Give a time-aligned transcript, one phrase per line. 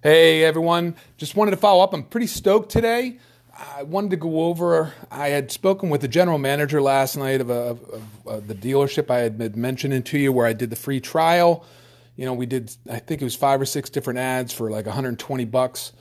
[0.00, 1.92] Hey everyone, just wanted to follow up.
[1.92, 3.18] I'm pretty stoked today.
[3.76, 4.94] I wanted to go over.
[5.10, 7.82] I had spoken with the general manager last night of, a, of,
[8.24, 11.64] of the dealership I had been mentioning to you, where I did the free trial.
[12.14, 12.76] You know, we did.
[12.88, 15.92] I think it was five or six different ads for like 120 bucks,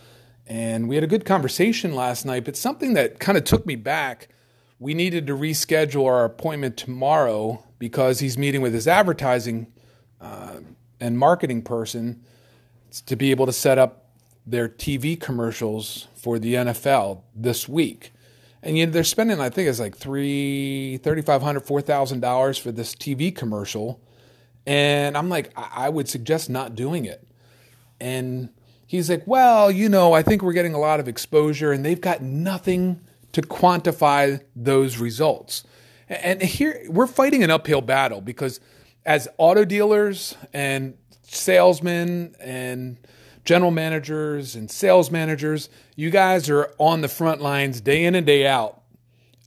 [0.46, 2.46] and we had a good conversation last night.
[2.46, 4.28] But something that kind of took me back.
[4.78, 9.74] We needed to reschedule our appointment tomorrow because he's meeting with his advertising
[10.22, 10.58] uh,
[11.00, 12.24] and marketing person
[13.02, 14.06] to be able to set up
[14.46, 18.14] their TV commercials for the NFL this week.
[18.64, 22.58] And you know, they're spending, I think it's like three, thirty-five hundred, four thousand dollars
[22.58, 24.02] for this TV commercial.
[24.66, 27.26] And I'm like, I would suggest not doing it.
[28.02, 28.50] And
[28.86, 32.02] he's like, well, you know, I think we're getting a lot of exposure, and they've
[32.02, 33.02] got nothing
[33.34, 35.64] to quantify those results.
[36.10, 38.60] And here we're fighting an uphill battle because
[39.06, 42.98] as auto dealers and salesmen and
[43.46, 48.26] general managers and sales managers, you guys are on the front lines day in and
[48.26, 48.82] day out.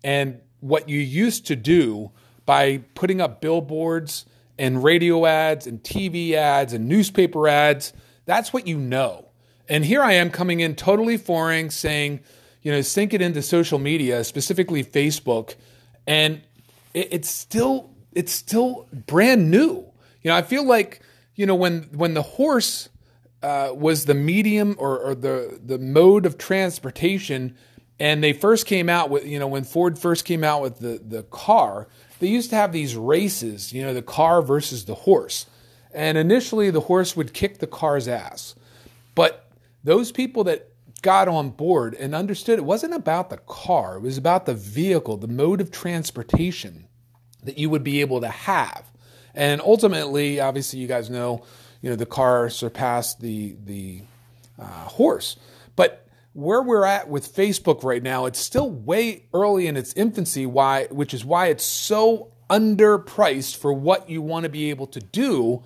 [0.03, 2.11] And what you used to do
[2.47, 4.27] by putting up billboards
[4.59, 7.93] and radio ads and TV ads and newspaper ads,
[8.27, 9.27] that's what you know.
[9.69, 12.21] And here I am coming in totally foreign saying,
[12.63, 15.55] you know, sink it into social media, specifically Facebook,
[16.07, 16.43] and
[16.93, 19.85] it's still it's still brand new.
[20.23, 21.01] You know, I feel like
[21.35, 22.89] you know when when the horse
[23.43, 27.57] uh, was the medium or, or the the mode of transportation,
[27.99, 31.01] and they first came out with you know when Ford first came out with the
[31.03, 33.73] the car, they used to have these races.
[33.73, 35.47] You know, the car versus the horse,
[35.93, 38.55] and initially the horse would kick the car's ass,
[39.15, 39.51] but
[39.83, 40.71] those people that
[41.03, 45.17] got on board and understood it wasn't about the car, it was about the vehicle,
[45.17, 46.87] the mode of transportation
[47.43, 48.91] that you would be able to have.
[49.35, 51.45] And ultimately, obviously, you guys know,
[51.83, 54.03] you know, the car surpassed the the
[54.59, 55.37] uh, horse.
[55.77, 60.47] But where we're at with Facebook right now, it's still way early in its infancy.
[60.47, 60.87] Why?
[60.91, 65.63] Which is why it's so underpriced for what you want to be able to do.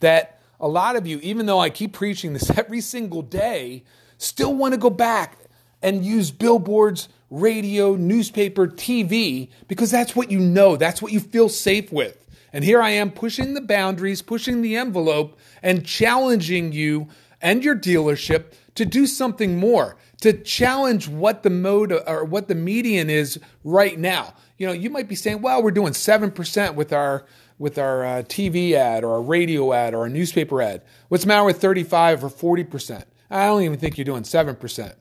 [0.00, 3.84] That a lot of you, even though I keep preaching this every single day,
[4.16, 5.38] still want to go back
[5.82, 10.76] and use billboards, radio, newspaper, TV because that's what you know.
[10.76, 12.24] That's what you feel safe with.
[12.52, 17.08] And here I am pushing the boundaries, pushing the envelope, and challenging you
[17.40, 22.54] and your dealership to do something more, to challenge what the mode or what the
[22.54, 24.34] median is right now.
[24.56, 27.26] You know, you might be saying, well, we're doing 7% with our
[27.58, 30.80] with our uh, TV ad or a radio ad or a newspaper ad.
[31.08, 33.02] What's the matter with 35 or 40%?
[33.30, 34.94] I don't even think you're doing 7%.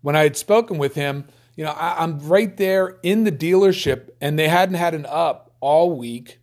[0.00, 4.10] When I had spoken with him, you know, I, I'm right there in the dealership
[4.20, 6.38] and they hadn't had an up all week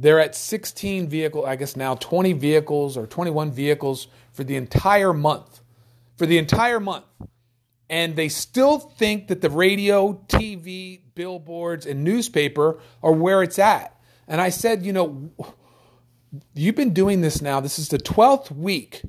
[0.00, 5.12] they're at 16 vehicles, I guess now 20 vehicles or 21 vehicles for the entire
[5.12, 5.60] month.
[6.16, 7.04] For the entire month.
[7.90, 13.94] And they still think that the radio, TV, billboards, and newspaper are where it's at.
[14.26, 15.30] And I said, you know,
[16.54, 17.60] you've been doing this now.
[17.60, 19.02] This is the 12th week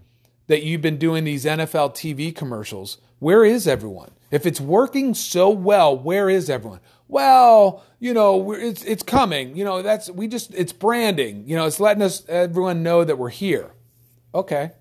[0.48, 2.98] that you've been doing these NFL TV commercials.
[3.20, 4.12] Where is everyone?
[4.32, 6.80] If it's working so well, where is everyone?
[7.12, 9.58] Well, you know, it's it's coming.
[9.58, 11.44] You know, that's we just it's branding.
[11.46, 13.74] You know, it's letting us everyone know that we're here.
[14.34, 14.72] Okay.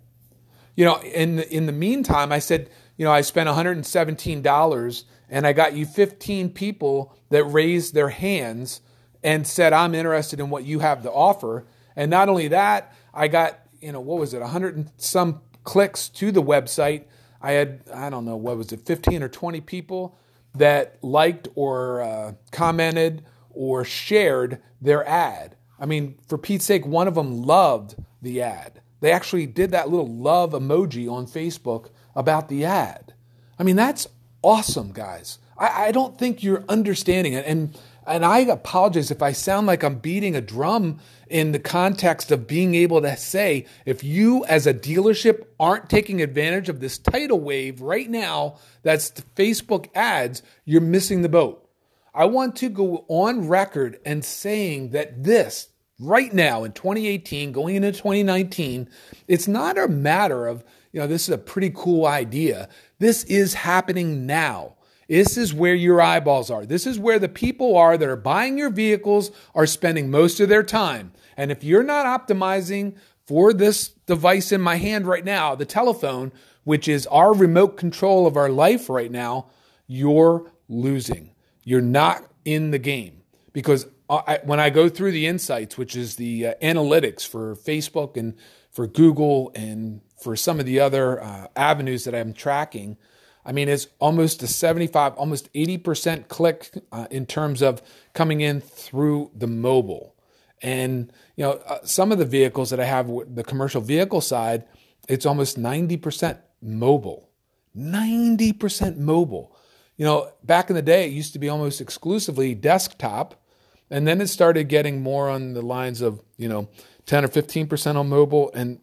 [0.76, 5.46] You know, in the, in the meantime, I said, you know, I spent $117 and
[5.46, 8.80] I got you 15 people that raised their hands
[9.24, 11.66] and said, I'm interested in what you have to offer.
[11.96, 16.08] And not only that, I got, you know, what was it, 100 and some clicks
[16.10, 17.06] to the website.
[17.42, 20.16] I had, I don't know, what was it, 15 or 20 people
[20.54, 25.56] that liked or uh, commented or shared their ad.
[25.78, 28.80] I mean, for Pete's sake, one of them loved the ad.
[29.00, 33.14] They actually did that little love emoji on Facebook about the ad.
[33.58, 34.06] I mean, that's
[34.42, 35.38] awesome, guys.
[35.56, 37.46] I, I don't think you're understanding it.
[37.46, 42.30] And and I apologize if I sound like I'm beating a drum in the context
[42.30, 46.98] of being able to say, if you as a dealership aren't taking advantage of this
[46.98, 51.68] tidal wave right now, that's Facebook ads, you're missing the boat.
[52.14, 55.68] I want to go on record and saying that this,
[56.00, 58.88] right now in 2018, going into 2019,
[59.28, 62.68] it's not a matter of, you know, this is a pretty cool idea.
[62.98, 64.74] This is happening now.
[65.10, 66.64] This is where your eyeballs are.
[66.64, 70.48] This is where the people are that are buying your vehicles are spending most of
[70.48, 71.12] their time.
[71.36, 72.94] And if you're not optimizing
[73.26, 76.30] for this device in my hand right now, the telephone,
[76.62, 79.48] which is our remote control of our life right now,
[79.88, 81.32] you're losing.
[81.64, 83.22] You're not in the game.
[83.52, 88.16] Because I, when I go through the insights, which is the uh, analytics for Facebook
[88.16, 88.34] and
[88.70, 92.96] for Google and for some of the other uh, avenues that I'm tracking,
[93.44, 97.82] I mean, it's almost a 75, almost 80% click uh, in terms of
[98.12, 100.14] coming in through the mobile.
[100.62, 104.64] And, you know, uh, some of the vehicles that I have, the commercial vehicle side,
[105.08, 107.30] it's almost 90% mobile.
[107.76, 109.56] 90% mobile.
[109.96, 113.42] You know, back in the day, it used to be almost exclusively desktop.
[113.90, 116.68] And then it started getting more on the lines of, you know,
[117.06, 118.50] 10 or 15% on mobile.
[118.54, 118.80] And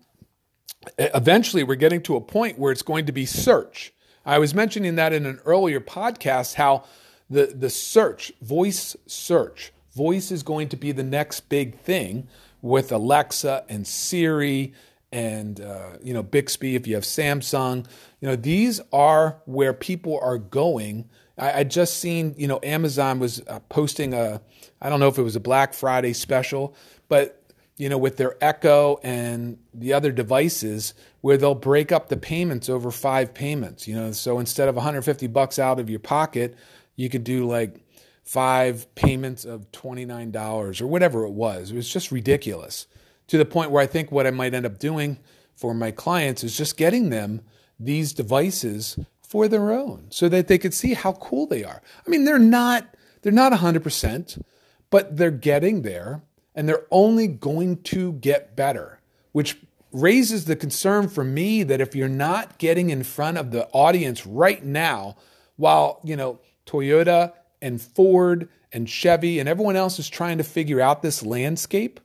[0.97, 3.93] eventually we're getting to a point where it's going to be search.
[4.27, 6.83] I was mentioning that in an earlier podcast how
[7.29, 12.27] the, the search, voice search, voice is going to be the next big thing
[12.61, 14.73] with Alexa and Siri
[15.13, 17.87] and uh, you know Bixby if you have Samsung.
[18.19, 21.07] You know these are where people are going.
[21.37, 24.41] I, I just seen you know Amazon was uh, posting a
[24.81, 26.75] I don't know if it was a Black Friday special,
[27.07, 27.41] but
[27.77, 32.69] you know, with their Echo and the other devices where they'll break up the payments
[32.69, 34.11] over five payments, you know.
[34.11, 36.55] So instead of 150 bucks out of your pocket,
[36.95, 37.79] you could do like
[38.23, 41.71] five payments of $29 or whatever it was.
[41.71, 42.87] It was just ridiculous
[43.27, 45.19] to the point where I think what I might end up doing
[45.55, 47.41] for my clients is just getting them
[47.79, 51.81] these devices for their own so that they could see how cool they are.
[52.05, 52.87] I mean, they're not
[53.21, 54.41] they're not 100%,
[54.89, 56.21] but they're getting there
[56.57, 58.99] and they're only going to get better,
[59.31, 59.57] which
[59.91, 64.25] raises the concern for me that if you're not getting in front of the audience
[64.25, 65.15] right now,
[65.55, 67.31] while, you know, Toyota
[67.61, 71.99] and Ford and Chevy and everyone else is trying to figure out this landscape,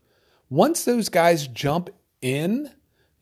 [0.50, 1.88] once those guys jump
[2.20, 2.70] in,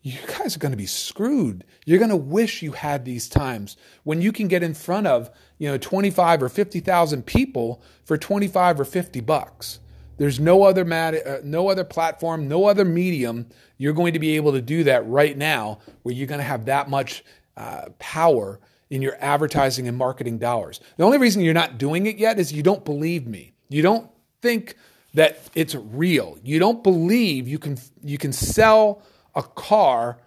[0.01, 1.63] you guys are going to be screwed.
[1.85, 5.29] You're going to wish you had these times when you can get in front of,
[5.57, 9.79] you know, 25 or 50,000 people for 25 or 50 bucks.
[10.17, 13.47] There's no other mat, uh, no other platform, no other medium
[13.77, 16.65] you're going to be able to do that right now where you're going to have
[16.65, 17.23] that much
[17.57, 18.59] uh, power
[18.91, 20.79] in your advertising and marketing dollars.
[20.97, 23.53] The only reason you're not doing it yet is you don't believe me.
[23.69, 24.07] You don't
[24.41, 24.75] think
[25.15, 26.37] that it's real.
[26.43, 29.01] You don't believe you can you can sell
[29.33, 30.19] a car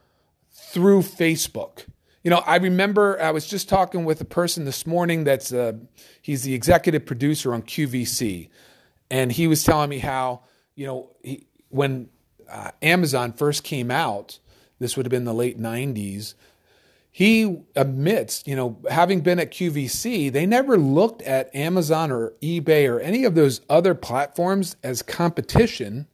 [0.50, 1.86] through Facebook.
[2.24, 5.74] You know, I remember I was just talking with a person this morning that's uh,
[6.22, 8.48] he's the executive producer on QVC
[9.10, 10.42] and he was telling me how
[10.74, 12.08] you know he, when
[12.50, 14.38] uh, Amazon first came out,
[14.78, 16.34] this would have been the late '90s.
[17.10, 22.90] He admits, you know, having been at QVC, they never looked at Amazon or eBay
[22.90, 26.08] or any of those other platforms as competition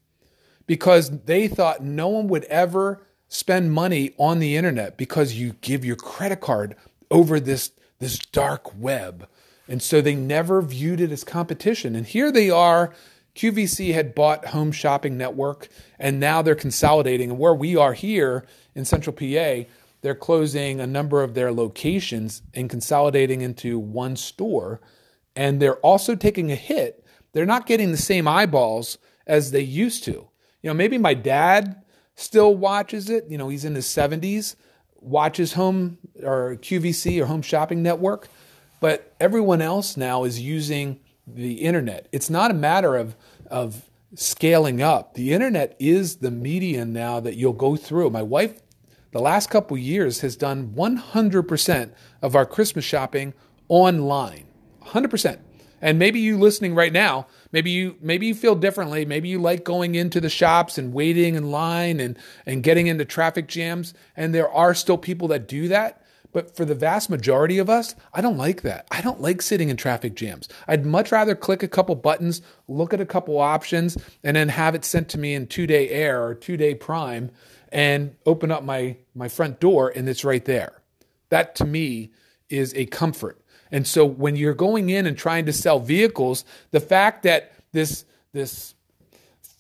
[0.66, 5.87] because they thought no one would ever spend money on the internet because you give
[5.87, 6.76] your credit card
[7.10, 9.26] over this this dark web
[9.70, 11.94] and so they never viewed it as competition.
[11.94, 12.93] And here they are.
[13.37, 17.31] QVC had bought Home Shopping Network, and now they're consolidating.
[17.31, 18.44] And where we are here
[18.75, 19.70] in Central PA,
[20.00, 24.81] they're closing a number of their locations and consolidating into one store.
[25.37, 27.06] And they're also taking a hit.
[27.32, 30.28] They're not getting the same eyeballs as they used to.
[30.62, 31.81] You know, maybe my dad
[32.16, 33.26] still watches it.
[33.28, 34.56] You know, he's in his 70s,
[34.96, 38.28] watches Home or QVC or Home Shopping Network.
[38.81, 42.09] But everyone else now is using the internet.
[42.12, 43.15] It's not a matter of,
[43.50, 45.15] of scaling up.
[45.15, 48.11] The internet is the median now that you'll go through.
[48.11, 48.61] My wife,
[49.12, 51.93] the last couple years, has done 100%
[52.23, 53.35] of our Christmas shopping
[53.69, 54.47] online.
[54.87, 55.38] 100%.
[55.83, 59.07] And maybe you listening right now, maybe you maybe you feel differently.
[59.07, 63.07] Maybe you like going into the shops and waiting in line and and getting into
[63.07, 63.95] traffic jams.
[64.14, 66.04] And there are still people that do that.
[66.32, 68.87] But for the vast majority of us, I don't like that.
[68.90, 70.49] I don't like sitting in traffic jams.
[70.68, 74.75] I'd much rather click a couple buttons, look at a couple options, and then have
[74.75, 77.30] it sent to me in two day air or two day prime
[77.72, 80.82] and open up my, my front door and it's right there.
[81.30, 82.10] That to me
[82.49, 83.40] is a comfort.
[83.72, 88.04] And so when you're going in and trying to sell vehicles, the fact that this,
[88.32, 88.75] this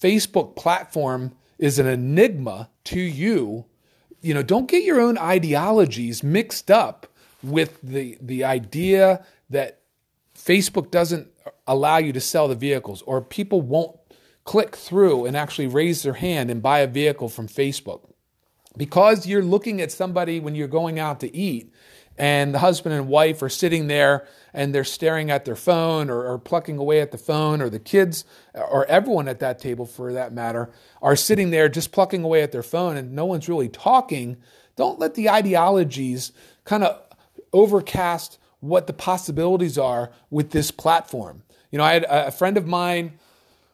[0.00, 3.66] Facebook platform is an enigma to you
[4.20, 7.06] you know, don't get your own ideologies mixed up
[7.42, 9.80] with the the idea that
[10.36, 11.28] Facebook doesn't
[11.66, 13.96] allow you to sell the vehicles or people won't
[14.44, 18.00] click through and actually raise their hand and buy a vehicle from Facebook.
[18.76, 21.72] Because you're looking at somebody when you're going out to eat
[22.20, 26.22] and the husband and wife are sitting there and they're staring at their phone or,
[26.26, 30.12] or, plucking away at the phone, or the kids, or everyone at that table for
[30.12, 33.70] that matter, are sitting there just plucking away at their phone and no one's really
[33.70, 34.36] talking,
[34.76, 36.32] don't let the ideologies
[36.64, 37.00] kind of
[37.54, 41.42] overcast what the possibilities are with this platform.
[41.70, 43.18] You know, I had a friend of mine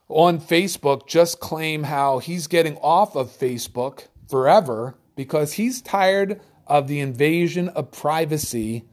[0.09, 6.89] on Facebook just claim how he's getting off of Facebook forever because he's tired of
[6.89, 8.85] the invasion of privacy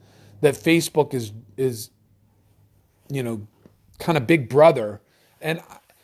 [0.42, 1.89] that Facebook is is
[3.10, 3.48] you know
[4.00, 5.01] kind of big brother.
[5.42, 5.62] And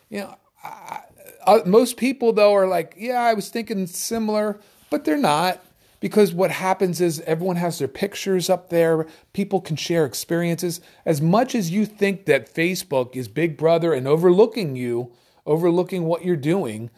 [0.10, 1.02] you know I,
[1.46, 4.60] I, uh, most people though are like yeah I was thinking similar
[4.90, 5.64] but they're not.
[6.02, 9.06] Because what happens is everyone has their pictures up there.
[9.34, 10.80] People can share experiences.
[11.06, 15.12] As much as you think that Facebook is big brother and overlooking you
[15.50, 16.92] overlooking what you're doing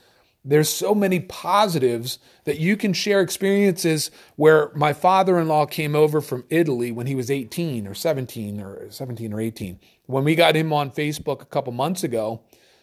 [0.44, 6.44] there's so many positives that you can share experiences where my father-in-law came over from
[6.50, 9.80] Italy when he was 18 or 17 or 17 or 18.
[10.08, 12.42] When we got him on Facebook a couple months ago,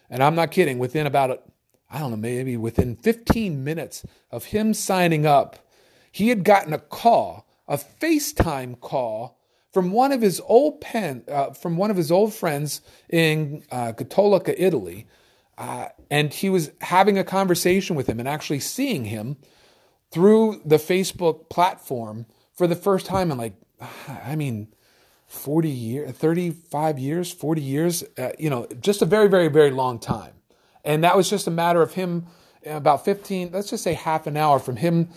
[0.09, 1.43] and I'm not kidding, within about
[1.91, 5.57] I don't know, maybe within 15 minutes of him signing up,
[6.13, 9.39] he had gotten a call, a FaceTime call
[9.73, 13.93] from one of his old pen, uh, from one of his old friends in uh,
[13.93, 15.07] Cattolica, Italy,
[15.59, 19.37] uh, and he was having a conversation with him and actually seeing him
[20.13, 23.55] through the Facebook platform for the first time in like,
[24.09, 24.69] I mean,
[25.27, 29.99] 40 years, 35 years, 40 years, uh, you know, just a very, very, very long
[29.99, 30.33] time.
[30.85, 32.27] And that was just a matter of him
[32.65, 35.09] about 15, let's just say half an hour from him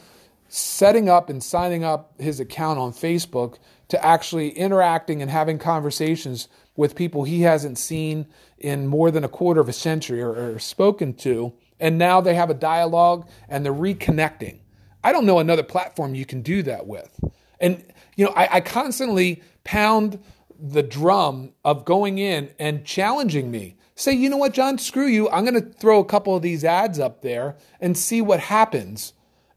[0.50, 3.58] setting up and signing up his account on Facebook
[3.88, 6.50] to actually interacting and having conversations
[6.82, 8.26] with people he hasn't seen
[8.58, 11.54] in more than a quarter of a century or, or spoken to.
[11.80, 14.60] And now they have a dialogue and they're reconnecting.
[15.04, 17.20] I don't know another platform you can do that with.
[17.60, 17.86] And,
[18.16, 20.20] you know, I, I constantly pound
[20.60, 23.78] the drum of going in and challenging me.
[23.94, 25.30] Say, you know what, John, screw you.
[25.30, 29.14] I'm going to throw a couple of these ads up there and see what happens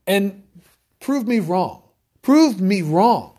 [0.07, 0.43] and
[1.01, 1.83] prove me wrong.
[2.21, 3.34] Prove me wrong.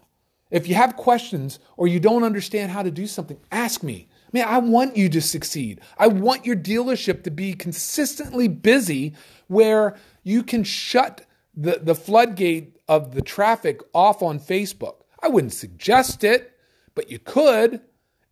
[0.52, 4.08] If you have questions or you don't understand how to do something, ask me.
[4.32, 5.82] Man, I want you to succeed.
[5.98, 9.14] I want your dealership to be consistently busy
[9.48, 11.26] where you can shut
[11.56, 15.02] the, the floodgate of the traffic off on Facebook.
[15.22, 16.52] I wouldn't suggest it,
[16.94, 17.82] but you could.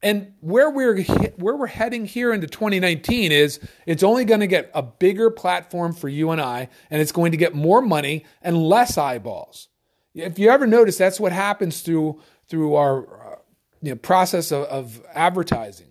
[0.01, 1.01] And where we're
[1.37, 5.93] where we're heading here into 2019 is it's only going to get a bigger platform
[5.93, 9.69] for you and I, and it's going to get more money and less eyeballs.
[10.13, 13.35] If you ever notice, that's what happens through through our uh,
[13.81, 15.87] you know, process of, of advertising.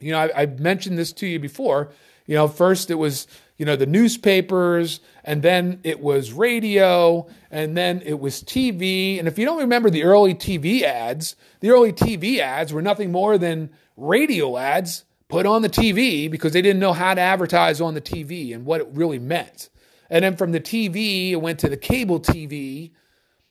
[0.00, 1.92] You know, I, I mentioned this to you before.
[2.26, 3.26] You know, first it was
[3.58, 9.18] you know the newspapers, and then it was radio, and then it was TV.
[9.18, 13.12] And if you don't remember the early TV ads, the early TV ads were nothing
[13.12, 17.80] more than radio ads put on the TV because they didn't know how to advertise
[17.80, 19.70] on the TV and what it really meant.
[20.10, 22.90] And then from the TV, it went to the cable TV.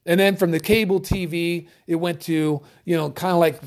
[0.06, 3.60] And then from the cable TV, it went to, you know, kind of like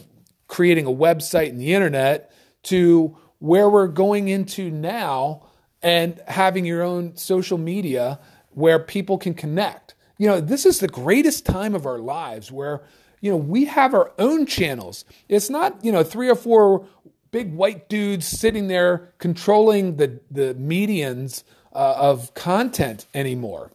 [0.49, 2.33] creating a website and the internet
[2.65, 5.47] to where we're going into now
[5.83, 8.19] and having your own social media
[8.51, 9.95] where people can connect.
[10.19, 12.83] You know, this is the greatest time of our lives where,
[13.21, 15.05] you know, we have our own channels.
[15.29, 16.87] It's not, you know, three or four
[17.31, 21.43] big white dudes sitting there controlling the, the medians
[21.75, 23.73] uh, of content anymore.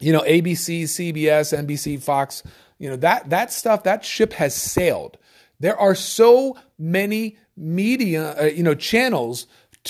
[0.00, 2.42] You know, ABC, CBS, NBC, Fox,
[2.78, 5.18] you know, that, that stuff, that ship has sailed.
[5.60, 9.46] There are so many media, uh, you know, channels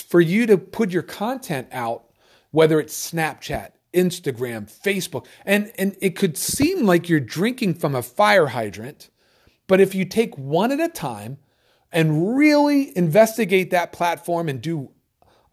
[0.08, 2.04] for you to put your content out,
[2.50, 8.02] whether it's Snapchat, Instagram, Facebook, and, and it could seem like you're drinking from a
[8.02, 9.10] fire hydrant,
[9.66, 11.38] but if you take one at a time
[11.92, 14.90] and really investigate that platform and do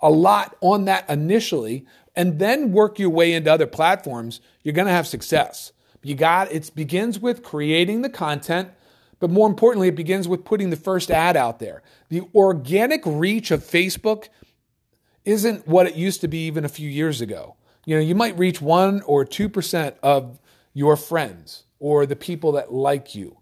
[0.01, 1.85] a lot on that initially,
[2.15, 5.71] and then work your way into other platforms, you're going to have success.
[6.01, 8.69] You got it begins with creating the content,
[9.19, 11.81] but more importantly, it begins with putting the first ad out there.
[12.09, 14.27] The organic reach of Facebook
[15.23, 17.55] isn't what it used to be even a few years ago.
[17.85, 20.39] You know, you might reach 1 or 2% of
[20.73, 23.39] your friends or the people that like you.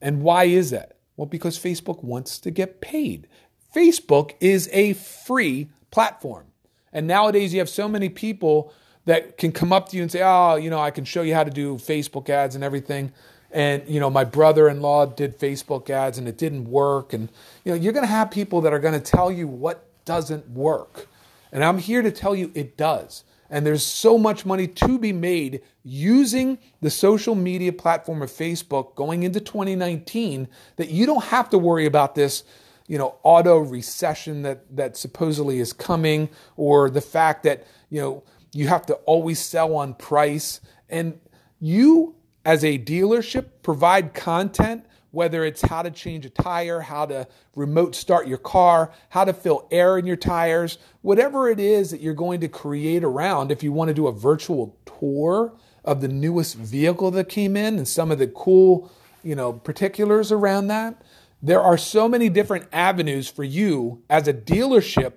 [0.00, 0.98] And why is that?
[1.16, 3.26] Well, because Facebook wants to get paid.
[3.74, 6.46] Facebook is a free platform.
[6.92, 8.72] And nowadays you have so many people
[9.04, 11.34] that can come up to you and say, "Oh, you know, I can show you
[11.34, 13.12] how to do Facebook ads and everything."
[13.54, 17.30] and you know my brother-in-law did facebook ads and it didn't work and
[17.64, 20.46] you know you're going to have people that are going to tell you what doesn't
[20.50, 21.06] work
[21.52, 25.12] and i'm here to tell you it does and there's so much money to be
[25.12, 31.48] made using the social media platform of facebook going into 2019 that you don't have
[31.48, 32.42] to worry about this
[32.86, 38.22] you know auto recession that that supposedly is coming or the fact that you know
[38.52, 41.18] you have to always sell on price and
[41.60, 42.14] you
[42.44, 47.94] as a dealership provide content, whether it's how to change a tire, how to remote
[47.94, 52.14] start your car, how to fill air in your tires, whatever it is that you're
[52.14, 56.56] going to create around, if you want to do a virtual tour of the newest
[56.56, 58.90] vehicle that came in and some of the cool,
[59.22, 61.00] you know, particulars around that.
[61.44, 65.12] There are so many different avenues for you as a dealership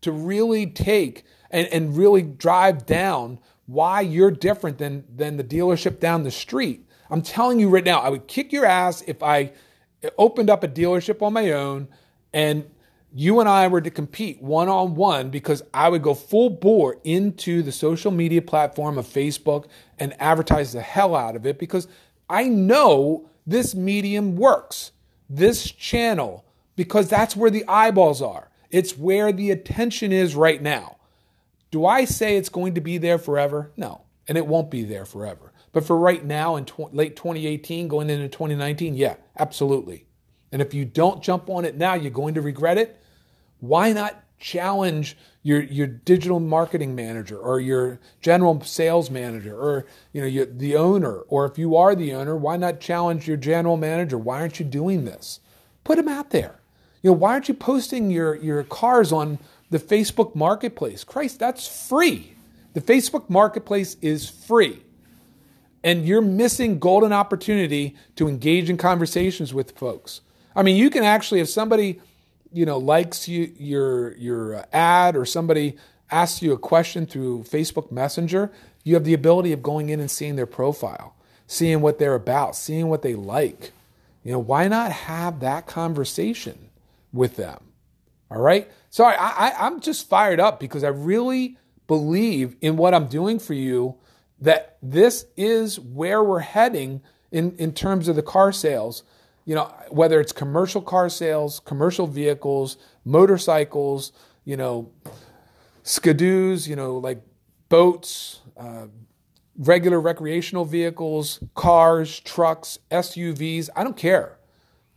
[0.00, 6.00] to really take and, and really drive down why you're different than, than the dealership
[6.00, 6.84] down the street.
[7.10, 9.52] I'm telling you right now, I would kick your ass if I
[10.18, 11.86] opened up a dealership on my own
[12.32, 12.68] and
[13.14, 16.96] you and I were to compete one on one because I would go full bore
[17.04, 19.66] into the social media platform of Facebook
[19.96, 21.86] and advertise the hell out of it because
[22.28, 24.90] I know this medium works,
[25.28, 26.44] this channel,
[26.76, 28.48] because that's where the eyeballs are.
[28.70, 30.96] It's where the attention is right now.
[31.70, 33.72] Do I say it's going to be there forever?
[33.76, 35.52] No, and it won't be there forever.
[35.72, 40.06] But for right now in tw- late 2018, going into 2019, yeah, absolutely.
[40.50, 43.00] And if you don't jump on it now, you're going to regret it.
[43.60, 50.20] Why not challenge your your digital marketing manager or your general sales manager or you
[50.20, 51.18] know your, the owner.
[51.28, 54.18] Or if you are the owner why not challenge your general manager?
[54.18, 55.40] Why aren't you doing this?
[55.84, 56.60] Put them out there.
[57.02, 59.38] You know why aren't you posting your your cars on
[59.70, 61.04] the Facebook marketplace?
[61.04, 62.34] Christ that's free.
[62.74, 64.82] The Facebook marketplace is free.
[65.82, 70.20] And you're missing golden opportunity to engage in conversations with folks.
[70.54, 72.00] I mean, you can actually, if somebody,
[72.52, 75.76] you know, likes you, your your uh, ad or somebody
[76.10, 78.50] asks you a question through Facebook Messenger,
[78.84, 81.14] you have the ability of going in and seeing their profile,
[81.46, 83.72] seeing what they're about, seeing what they like.
[84.24, 86.70] You know, why not have that conversation
[87.12, 87.60] with them?
[88.30, 88.70] All right.
[88.90, 93.38] So I, I, I'm just fired up because I really believe in what I'm doing
[93.38, 93.96] for you.
[94.40, 97.02] That this is where we're heading
[97.32, 99.02] in, in terms of the car sales
[99.48, 102.76] you know, whether it's commercial car sales, commercial vehicles,
[103.06, 104.12] motorcycles,
[104.44, 104.92] you know,
[105.84, 107.22] skidoos, you know, like
[107.70, 108.88] boats, uh,
[109.56, 114.38] regular recreational vehicles, cars, trucks, SUVs, I don't care.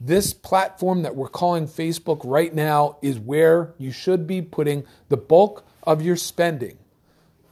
[0.01, 5.16] This platform that we're calling Facebook right now is where you should be putting the
[5.16, 6.77] bulk of your spending.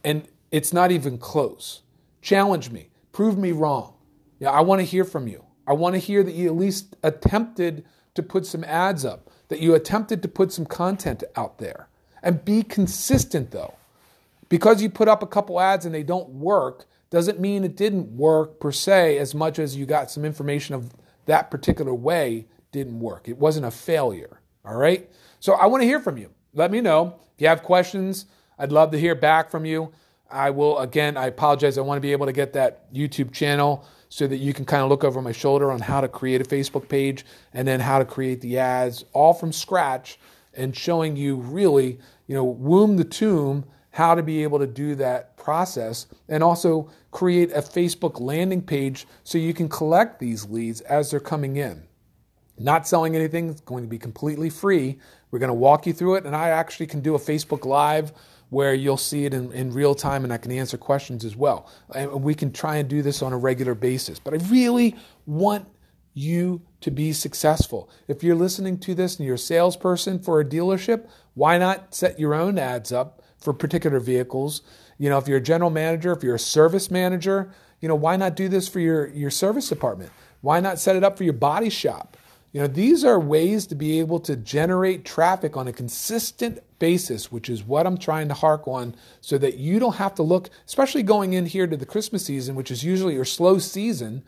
[0.04, 1.82] And it's not even close.
[2.22, 3.94] Challenge me, prove me wrong.
[4.40, 5.46] Yeah, I want to hear from you.
[5.70, 9.60] I want to hear that you at least attempted to put some ads up, that
[9.60, 11.88] you attempted to put some content out there.
[12.24, 13.76] And be consistent though.
[14.50, 18.18] Because you put up a couple ads and they don't work doesn't mean it didn't
[18.18, 20.92] work per se as much as you got some information of
[21.28, 23.30] that particular way didn't work.
[23.30, 24.42] It wasn't a failure.
[24.66, 25.08] All right?
[25.40, 26.32] So I want to hear from you.
[26.54, 27.20] Let me know.
[27.36, 28.26] If you have questions,
[28.58, 29.92] I'd love to hear back from you.
[30.32, 31.78] I will, again, I apologize.
[31.78, 34.84] I want to be able to get that YouTube channel so that you can kind
[34.84, 38.00] of look over my shoulder on how to create a Facebook page and then how
[38.00, 40.20] to create the ads all from scratch
[40.54, 44.96] and showing you really, you know, womb the tomb how to be able to do
[44.96, 50.82] that process and also create a Facebook landing page so you can collect these leads
[50.82, 51.84] as they're coming in.
[52.58, 55.00] Not selling anything, it's going to be completely free.
[55.32, 58.12] We're going to walk you through it, and I actually can do a Facebook Live
[58.50, 61.70] where you'll see it in, in real time and I can answer questions as well.
[61.94, 64.20] And we can try and do this on a regular basis.
[64.20, 65.68] But I really want
[66.14, 67.90] you to be successful.
[68.08, 72.20] If you're listening to this and you're a salesperson for a dealership, why not set
[72.20, 74.62] your own ads up for particular vehicles?
[74.98, 78.18] You know, if you're a general manager, if you're a service manager, you know, why
[78.18, 80.12] not do this for your, your service department?
[80.42, 82.18] Why not set it up for your body shop?
[82.52, 87.32] You know, these are ways to be able to generate traffic on a consistent basis,
[87.32, 90.50] which is what I'm trying to hark on so that you don't have to look,
[90.66, 94.24] especially going in here to the Christmas season, which is usually your slow season,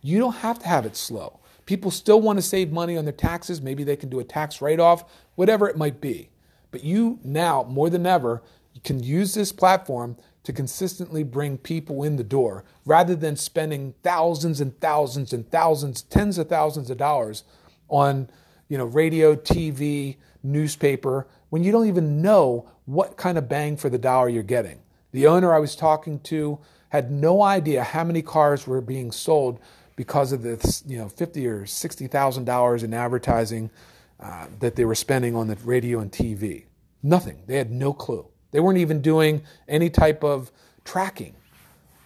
[0.00, 1.40] you don't have to have it slow.
[1.64, 3.60] People still want to save money on their taxes.
[3.60, 6.28] Maybe they can do a tax write off, whatever it might be.
[6.70, 8.42] But you now, more than ever,
[8.84, 14.60] can use this platform to consistently bring people in the door rather than spending thousands
[14.60, 17.42] and thousands and thousands, tens of thousands of dollars
[17.88, 18.30] on
[18.68, 23.88] you know radio, TV, newspaper when you don't even know what kind of bang for
[23.88, 24.78] the dollar you're getting.
[25.10, 29.58] The owner I was talking to had no idea how many cars were being sold
[29.96, 33.68] because of this, you know, fifty or sixty thousand dollars in advertising
[34.20, 36.66] uh, that they were spending on the radio and TV.
[37.02, 37.42] Nothing.
[37.48, 38.28] They had no clue.
[38.50, 40.50] They weren't even doing any type of
[40.84, 41.34] tracking.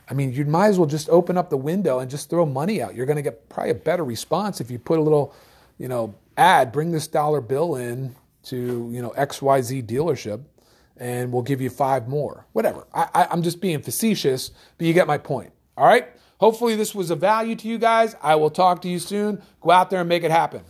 [0.08, 2.82] I mean, you might as well just open up the window and just throw money
[2.82, 2.94] out.
[2.94, 5.34] You're going to get probably a better response if you put a little,
[5.78, 10.42] you know, ad, bring this dollar bill in to, you know, XYZ dealership
[11.00, 12.46] and we'll give you five more.
[12.52, 12.86] Whatever.
[12.92, 15.52] I, I'm just being facetious, but you get my point.
[15.76, 16.08] All right?
[16.38, 18.14] Hopefully, this was of value to you guys.
[18.22, 19.42] I will talk to you soon.
[19.60, 20.62] Go out there and make it happen.